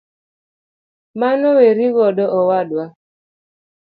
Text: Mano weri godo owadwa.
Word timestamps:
Mano 1.19 1.47
weri 1.57 1.87
godo 1.95 2.25
owadwa. 2.39 2.85